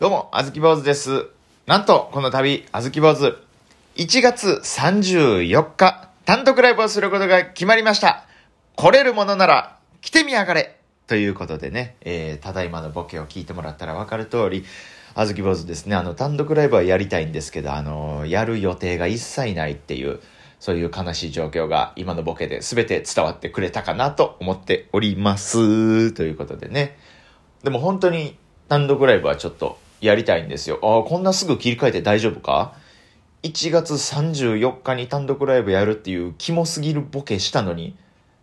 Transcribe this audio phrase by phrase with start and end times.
[0.00, 1.28] どうも、あずき坊主です。
[1.66, 3.36] なんと、この度、あずき坊主、
[3.94, 8.24] 1月34日、単独ライブをすることが決まりました。
[8.74, 14.64] 来れるものなら、来てみやがれということでね、えー、ただいまのボケを聞いてもらったらわかる通り、
[15.14, 20.18] あずき坊主ですね、あの、単独ライブはやりたいんですけど、あの、やる予定が一切ないっていう、
[20.58, 26.12] そういう悲しい状況が今のボケで全て伝わってくれたかなと思っております。
[26.12, 26.98] ということでね。
[27.62, 28.36] でも本当に
[28.68, 30.78] 単独ライブはちょっとやりたいんですよ。
[30.82, 32.74] ああ、こんなすぐ切り替えて大丈夫か
[33.42, 37.96] ?1 月34日に単独ライブやるっていうキモすぎるボケしたのに。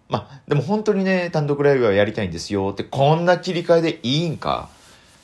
[0.07, 4.69] まあ、でも本当にね、単独ライブはやりたいんですよって、こんな切り替えでいいんか？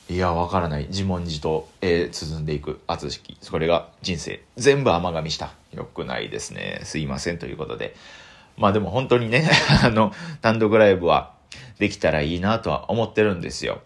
[0.08, 0.86] いや、わからない。
[0.88, 3.36] 自問自答、えー、進んでいく、厚式。
[3.40, 4.40] それが人生。
[4.56, 5.50] 全部甘噛みした。
[5.72, 6.80] よくないですね。
[6.84, 7.38] すいません。
[7.38, 7.96] ということで。
[8.56, 9.50] まあでも本当にね、
[9.82, 10.12] あの、
[10.42, 11.32] 単独ライブは
[11.80, 13.80] できたらいいなとは思ってるんですよ。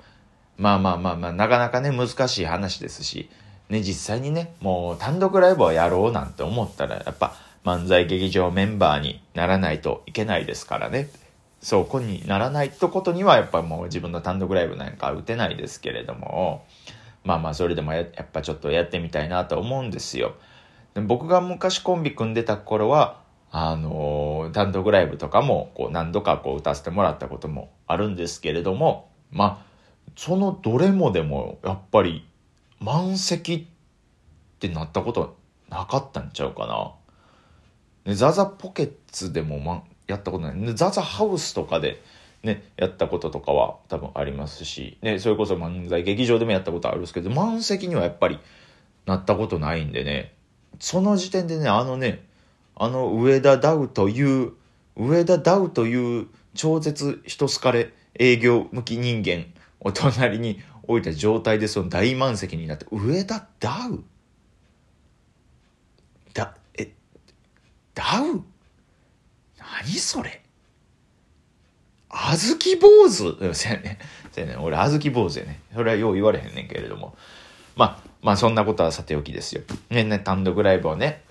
[0.60, 3.30] まあまあまあまあ、なかなかね、難しい話ですし、
[3.70, 11.08] ね、実際にね、もう単独ライブをやろうなんて思ったら、やっぱ漫才劇場メンバーにならないといけないですからね。
[11.62, 16.66] そう、こにならないってことには、やっぱもう自分の単独ライブなんか打てないですけれども、
[17.24, 20.34] まあまあ、それでもやっぱちょっとやってみたいなと思うんですよ。
[20.92, 23.20] で僕が昔コンビ組んでた頃は、
[23.50, 29.69] あのー単独ライブとかも、こう、何度かこう、歌わせてもらったこともあるんですけれども、まあ、
[30.20, 32.26] そのどれもでも、やっぱり、
[32.78, 35.30] 満席ってなったことは
[35.70, 36.92] なかったんちゃうかな。
[38.04, 40.56] ね、ザザポケッツでも、ま、やったことない。
[40.56, 42.02] ねザザハウスとかで、
[42.42, 48.38] ね、やったこととかは多分ありますし、ね、それこそ漫才劇場でもやったことあるんですけど、満席にはやっぱり
[49.06, 50.34] なったことないんでね、
[50.80, 52.26] その時点でね、あのね、
[52.76, 54.52] あの上田ダウという、
[54.96, 59.46] 上田ダウという超絶人好かれ営業向き人間
[59.80, 64.04] を隣に置いた状態でその大満席になって、上田ダウ？
[66.32, 66.92] だ、え、
[67.94, 68.42] ダウ？
[69.58, 70.42] 何それ？
[72.08, 73.54] あずき坊主？
[73.54, 73.98] せやね。
[74.32, 74.56] せやね。
[74.56, 75.60] 俺、あずき坊主やね。
[75.72, 77.16] それはよう言われへんねんけれども。
[77.76, 79.62] まあ、まあ、そんなことはさておきですよ。
[79.90, 81.22] ね、ね、単独ライブをね、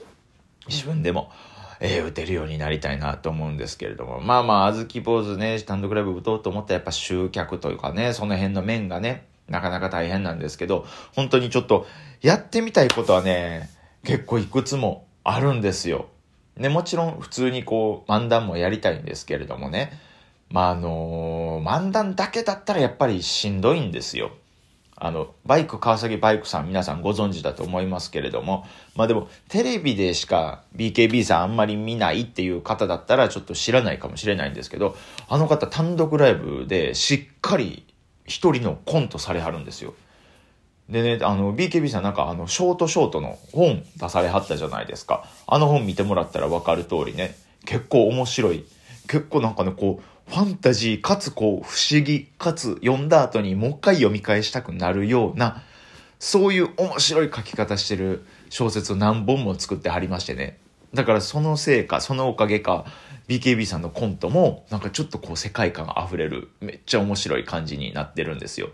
[0.67, 1.31] 自分でも、
[1.79, 4.19] えー、打てるようになりたいなと思うんですけれども。
[4.19, 10.85] まあまあ、あずき坊主ね、単独ライブ打とうと思ったらやっぱ集客というかね、その辺の面がね、なかなか大変なんですけど、
[11.15, 11.87] 本当にちょっと、
[12.21, 13.69] やってみたいことはね、
[14.03, 16.07] 結構いくつもあるんですよ。
[16.57, 19.97] ね、もちろん普通にこう、漫談もやりたいんですけれどもね。
[20.49, 24.31] まあ、あのー漫談だけだったらやっぱりしんどいんですよ。
[24.99, 28.65] あの、バイク、川崎バイクさん皆さんご存知だと思いますけれども、
[28.95, 34.95] まあでも、テレビでしか BKB さんあんまり見ないっていう方だったらちょっと知らないかもしれないんですけど、
[35.27, 37.85] あの方単独ライブでしっかり
[38.25, 39.93] 一人のコントされはるんですよ。
[40.89, 45.25] でね、あの、BKB さんなんかあの、ショートショートの本出されはったじゃないですか。
[45.47, 48.65] あの本見てもらったらわかる通りね、結構面白い。
[49.07, 55.63] 結構なんかね、こう、ファンタジーかつこう、不思議かつ読んだ後にもう一回読み返したくなるような、
[56.19, 60.59] そういう面白い書き方してる小説を何本も作ってはりましてね。
[60.93, 62.85] だからそのせいか、そのおかげか、
[63.27, 68.69] BKB さんのコントも、なんかちょっとこう世界観あふれる、めっちゃ面白い感じになってるんですよ。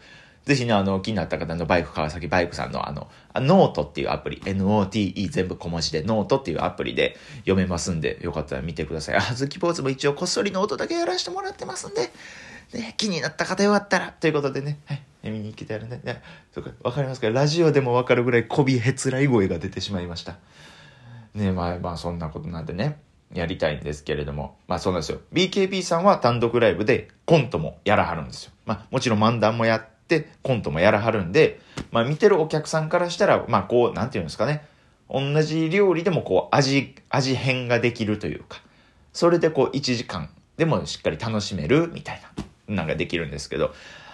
[0.45, 9.15] ぜひね、あの、気になった方のバイク川崎バイクさんのあの、ノートっていうアプリ、NOTE 全部小文字でノートっていうアプリで読めますんで、よかったら見てください。
[9.15, 12.11] あずき坊主も一応こっそりノートだけやらせてもらってますんで、
[12.73, 16.21] ね、気になった方よかったら、ということでね、はい、見に来てやるんで、ね、
[16.53, 20.37] そうか、わかりますかラジオでもわかるぐらい媚びへつらい声が出てしまいました。
[21.33, 22.99] ねまあまあそんなことなんでね、
[23.33, 25.21] やりたいんですけれども、まあそうなんですよ。
[25.33, 28.51] BKB さんは単独ライブでコントもやらはるんですよ。
[28.65, 31.59] まあもちろん漫談もやって、コントもやらはるんで、
[31.91, 34.65] まあ見てるお客さんからしたら、まあこう、なんていうんですかね、
[35.09, 38.61] 同じ料理でもこう味、味変ができるというか、
[39.13, 42.21] それでこう1時間でもしっかり楽しめるみたい
[42.67, 43.73] な、なんかできるんですけど、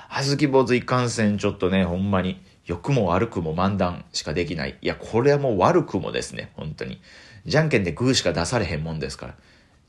[0.10, 4.78] あずき坊主いかんせんちょっとね、ほんまに、良くも悪くも漫談しかできない。
[4.82, 7.02] いや、これはもう悪くもですね、本当に。
[7.46, 9.36] じゃんけんでグーしか出されへんもんですから。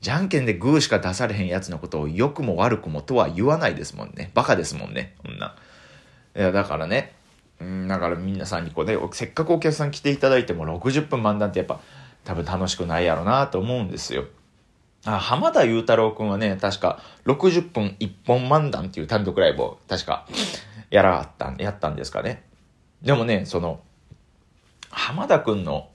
[0.01, 4.31] じゃんけんでグーしか出されへんやつのことを良くも悪くもとは言わないですもんね。
[4.33, 5.55] バカですもんね、こんな。
[6.35, 7.13] いや、だからね、
[7.59, 11.79] うん、だから皆さんにこうね、せっかくお客さん来ていただいても60分漫談ってやっぱ
[12.23, 14.25] 多分楽しくないやろなと思うんですよ。
[15.05, 20.25] あ、浜田祐太郎くんはね、確か60分1本漫談っていう単独ライブを確か
[20.89, 22.43] やらはったん、やったんですかね。
[23.01, 23.81] でもね、その、
[24.89, 25.89] 浜田くんの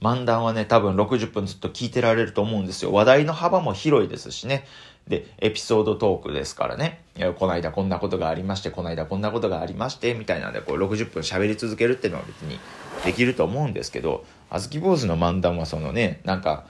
[0.00, 2.92] 漫談はね、多分60分ずっと聞いてられると思うんですよ。
[2.92, 4.66] 話題の幅も広いですしね。
[5.08, 7.02] で、エピソードトークですからね。
[7.16, 12.58] いや、この間こんなことがありまして、この間こんなことがありまして、みたいなんで、こう60分喋り続けるっていうのは別に
[13.04, 16.64] できると思うんですけど、あずき坊主の漫談はそのね、なんか、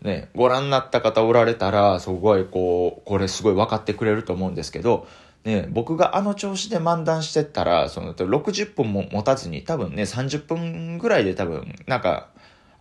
[0.00, 5.06] ね、ご覧になった方おられたら、すごいこう、これすごい分かってくれると思うんですけど、
[5.44, 12.28] ね、僕があの調子で漫談してったら、その60分も持たずに多分ね、30分ぐらいで多分、なんか、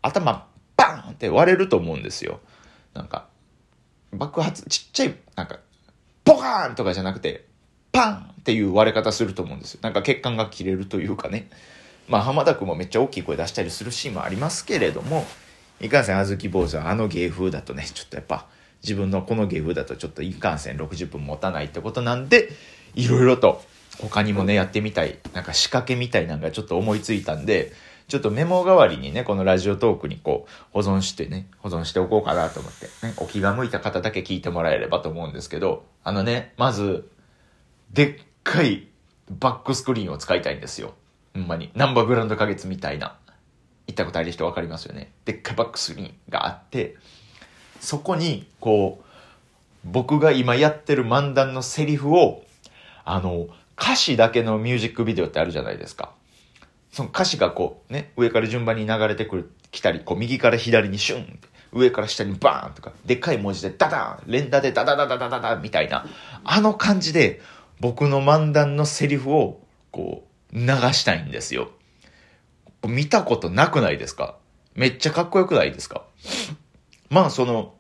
[0.03, 0.47] 頭
[0.77, 2.39] バーンって割れると思うんですよ。
[2.94, 3.27] なんか、
[4.11, 5.59] 爆発、ちっちゃい、なんか、
[6.23, 7.45] ボカーンとかじゃなくて、
[7.91, 9.79] パンっていう割れ方すると思うんですよ。
[9.81, 11.50] なんか血管が切れるというかね。
[12.07, 15.25] まあ浜田君もめっちゃ大きい声出したりするシーンもありますけれども、
[15.79, 18.47] いかんせんあずき坊主はあの芸風だとね、ちょっとやっぱ
[18.81, 22.50] 自分のこの芸風だとちょっといかんせん60分持たないってことなんで、
[22.95, 23.63] いろいろと
[24.00, 27.71] 他にもね、やってみたい、なんか仕掛けみたいなのがちょっと思いついたんで、
[28.07, 37.09] ちょっとメモ代わりにね、このラジオトークにこう、保存してね、保存しておこうかなと思って、ね、お気が向いた方だけ聞いてもらえればと思うんですけど、あのね、まず、
[37.91, 38.88] でっかい
[39.29, 40.94] バックスクリーンを使いたいんですよ。
[41.33, 41.71] ほんまに。
[41.75, 43.17] ナンバーグランド花月みたいな。
[43.88, 45.11] 行ったことある人分かりますよね。
[45.25, 46.95] でっかいバックスクリーンがあって、
[47.79, 49.05] そこに、こう、
[49.83, 52.44] 僕が今やってる漫談のセリフを、
[53.03, 53.47] あの、
[53.77, 56.13] 歌詞だけのミュージックビデオってあるじゃないですか。
[56.94, 61.40] その歌詞がこう、ね、上から順番に流れてくる、来たり、こう、右から左にシュン、
[61.74, 66.06] 上から下にバーンとか、でっかい文字でダダン連打でダダダダダダダみたいな、
[66.44, 67.42] あの感じで、
[67.80, 69.60] 僕の漫談のセリフを、
[69.90, 71.72] こう、流したいんですよ。
[72.88, 74.38] 見たことなくないですか？
[74.75, 76.04] めっちゃかっこよくないですか？
[77.10, 77.74] まあ、その、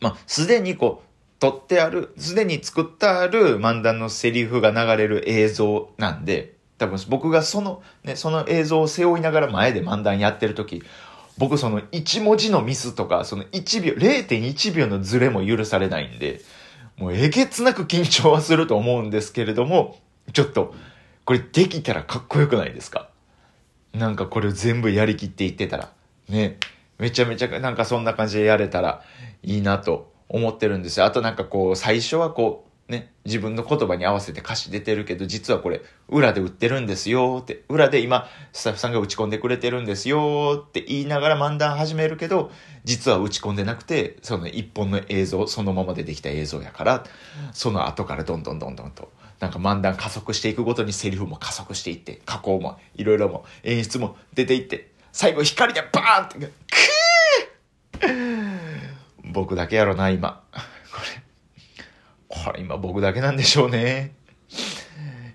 [0.00, 10.82] まあ、すでにこう、撮ってある、すでに作ってある漫談のセリフが流れる映像なんで、多分僕がその、ね、その映像を背負いながら前で漫談やってる時、
[11.38, 16.40] 僕その1文字のミスとか、その1秒、0.1秒のズレも許されないんで、
[16.96, 19.98] もうえげつなく緊張はすると思うんですけれども、
[20.32, 20.74] ちょっと、
[21.24, 23.08] これできたらかっこよくないですか？
[23.92, 25.90] なんかこれを全部やりきっていってたら、
[26.28, 26.58] ね、
[26.98, 29.02] めちゃめちゃなんかそんな感じでやれたら
[29.42, 31.06] いいなと思ってるんですよ。
[31.06, 42.50] あとなんかこう、最初はこう、ね、自分の言葉に合わせて歌詞出てるけど、実はこれ、裏で売ってるんですよって、裏で今、スタッフさんが打ち込んでくれてるんですよって言いながら漫談始めるけど、
[42.84, 47.04] 実は打ち込んでなくて、その一本の映像、そのままでできた映像やから、
[47.54, 49.10] その後からどんどんどんどんと、
[49.40, 58.54] なんか漫談加速していくごとにセリフも加速していって、加工もいろいろも演出も出ていって、最後光でバーンって、クー
[59.32, 60.42] 僕だけやろな、今。
[60.52, 60.58] こ
[61.00, 61.23] れ
[62.28, 64.14] これ今僕だけなんでしょうね。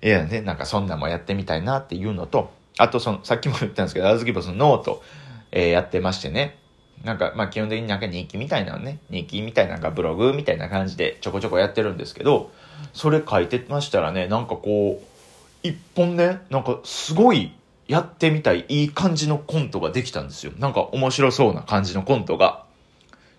[0.01, 5.03] いやね、なんかそんなもやってみたいなっていうのと、あとその、さっきも言ったんですけど、あずき坊主のノート、
[5.51, 6.57] えー、やってましてね。
[7.03, 12.51] なんか、まあ基本的になんか日記みたいなのね、日記みたいななんかブログみたいな感じでちょこちょこやってるんですけど、
[12.94, 17.51] それ書いてましたらね、なんかこう、一本ね、なんかすごい
[17.88, 20.53] やってみたいいい感じのコントができたんですよ。
[20.57, 22.63] なんか面白そうな感じのコントが。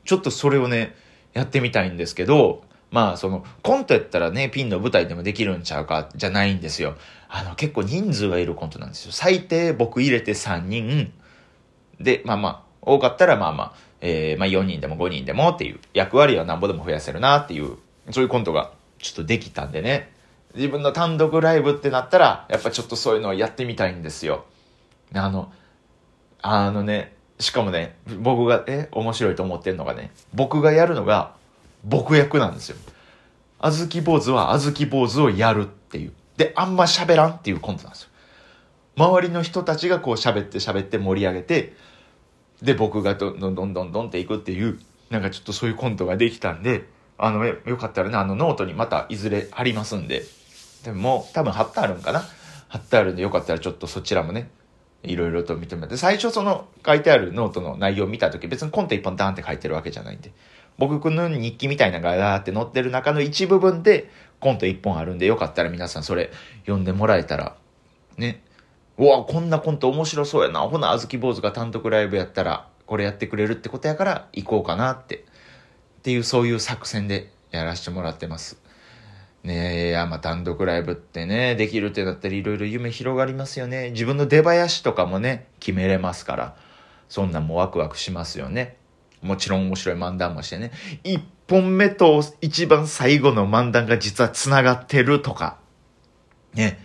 [0.05, 0.95] ちょっとそれをね、
[1.33, 6.97] やってみたいんですけど、まあ、その、コントやったらね、ピンの舞台でもできるんちゃうか、じゃないんですよ。
[7.29, 9.13] あの、結構人数がいるコントなんですよ。
[9.13, 11.13] 最低僕入れて3人。
[12.01, 17.77] で、まあまあ、多かったらまあまあ、えー、まあ4人でも5人でもっていう、役割はなんぼでも増やせるなっていう、
[18.11, 20.13] そういうコントがちょっとできたんでね。
[20.55, 24.45] 自分の単独ライブってなったら、やっぱちょっとそういうのをやってみたいんですよ。
[25.15, 25.53] あの、
[26.43, 31.35] あのね、しかもね、僕が、え、面白いと思ってるのがね、僕がやるのが、
[31.85, 32.77] 僕役なんですよ。
[33.59, 36.13] あずき坊主はあずき坊主をやるっていう。
[36.37, 38.09] で、あんま喋らんっていうコントなんですよ。
[38.97, 41.75] 周りの人たちがこう喋って喋って盛り上げて、
[42.63, 44.79] で、僕がどんどんどんどんどんっていくっていう、
[45.11, 50.25] なんかちょっとそういうコントができたんで、あの、よかったらね、あのノートにまたいずれ貼りますんで、
[50.85, 52.23] でも多分貼ってあるんかな？
[52.69, 54.51] 貼ってあるんでよかったらちょっとそちらもね、
[55.03, 60.33] いろいろと見てもらって、最初その書いてあるノートの内容を見たとき、別にコント一本ダーンって書いてるわけじゃないんで、
[60.79, 64.11] 僕の日記みたいなのがガーって載ってる中の一部分で
[64.41, 66.31] コント一本あるんでよかったら皆さんそれ
[66.63, 67.57] 読んでもらえたら、
[68.17, 68.43] ね。
[68.99, 70.61] うわ、こんなコント面白そうやな。
[70.61, 75.17] ほな、あずき坊主が単独ライブやったら、これやってくれるってことやから行こうかなって。
[75.17, 78.61] っていう、そういう作戦でやらせてもらってます。
[79.43, 83.91] ねえ、いや、まあ、単独ライブってね、できるってなったらいろいろ夢広がりますよね。
[83.93, 86.57] 自分の出囃子とかもね、決めれますから、
[87.09, 88.77] そんなんもワクワクしますよね。
[89.23, 90.73] もちろん面白い漫談もしてね。
[91.05, 95.59] 一本目と一番最後の漫談が実は繋がってるとか。
[96.55, 96.79] ね。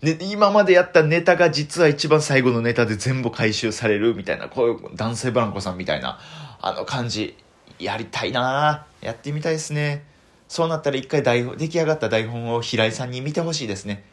[0.00, 6.18] で、今までやったネタが実は一番最後のネタで全部回収されるみたいな、こういう男性ブランコさんみたいな、
[6.60, 7.36] あの感じ。
[7.78, 10.04] やりたいなやってみたいですね。
[10.48, 14.04] そうなったら一回台本、出来上がった台本を平井さんに見てほしいですね。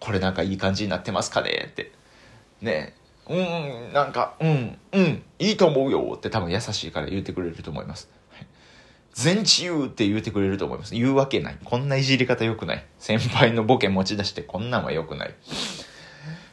[0.00, 1.92] これなんかいい感じになってますかねって。
[2.60, 2.94] ね
[3.28, 3.34] う
[3.90, 8.10] ん、なんか、うん、うん、いいと思うよって多分優しいから言ってくれると思います。
[9.12, 10.94] 全治癒って言うてくれると思います。
[10.94, 11.58] 言うわけない。
[11.64, 12.86] こんないじり方良くない。
[12.98, 15.34] 先輩のボケ持ち出してこんなんは良くない。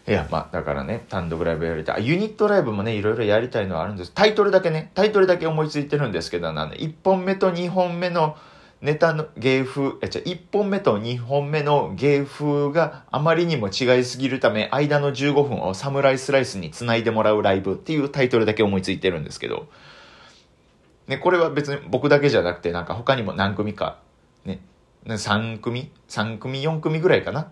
[0.08, 2.08] いや、まあ、だからね、単独ライブやりたい。
[2.08, 4.12] ユニットライブもね、いろいろやりたいのはあるんです。
[4.14, 8.36] タイトルだけね、タイトルだけ思いついてるんですけど、なんで、1本目と2本目の
[8.82, 19.68] ネタの芸風、え、じゃ1本目と2本目の芸風があまりにも違いすぎるため、間の15分をサムライスライスに繋いでもらうライブっていうタイトルだけ思いついてるんですけど、
[21.08, 24.00] ね、これは別に僕だけじゃなくて、なんか他にも何組か、
[24.44, 24.60] ね、
[25.06, 27.52] 3組 ?3 組、4組ぐらいかな？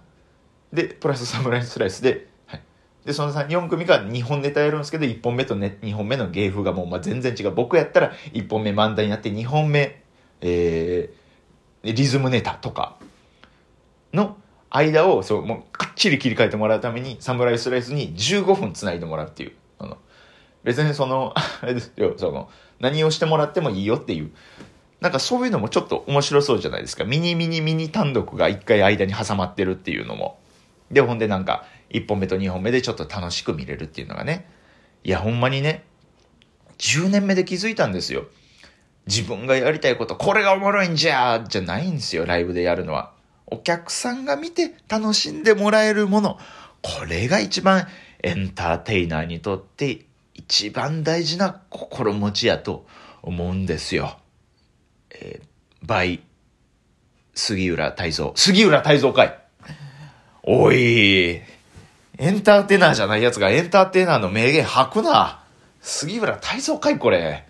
[0.71, 2.61] で、プラスサムライスライスで、はい
[3.05, 7.51] で、その3、4組が2本ネタやるんですけど、1本目とね、2本目の芸風がもうまあ全然違う。
[7.51, 10.02] 僕やったら1本目漫才になって、2本目、
[10.45, 12.97] えー、リズムネタとか
[14.13, 14.37] の
[14.69, 19.53] 間を、そう、もうかっちり切り替えてもらうために、サムライスライスに15分繋いでもらうっていう。
[19.79, 19.97] あの、
[20.63, 24.31] 別にその、あれですよ、その、何をしてもらってもいいよっていう。
[24.99, 27.05] なんかそういうのもちょっと面白そうじゃないですか。
[27.05, 30.39] ミニミニミニ単独が一回間に挟まってるっていうのも。
[30.91, 34.49] で、ほんでなんか、1本目と2本目でちょっと楽しく見れるっていうのがね。
[35.03, 35.85] いや、ほんまにね、
[36.79, 38.25] 10年目で気づいたんですよ。
[39.07, 43.11] 自分がやりたいこと、これがおもろいんじゃじゃないんですよ、ライブでやるのは。
[43.47, 46.39] お客さんが見て楽しんでもらえるもの。
[46.81, 47.87] これが一番
[48.21, 52.85] エンターテイナーにとって一番大事な心持ちやと
[53.21, 54.17] 思うんですよ。
[55.11, 56.23] えー、バイ、
[57.33, 58.31] 杉浦太蔵。
[58.35, 59.39] 杉浦太蔵かい
[60.43, 61.43] おい、エ
[62.19, 65.43] ンターテイナーじゃない奴がエンターテイナーの名言吐くな。
[65.81, 67.45] 杉浦太蔵かいこれ。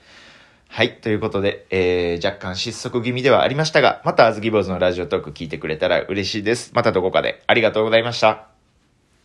[0.75, 0.99] はい。
[1.01, 6.71] ということで、えー、若干失速気味ではありましたが、またあずき坊主のラジオトーク聞いてくれたら嬉しいです。
[6.73, 8.52] またどこかでありがとうございました。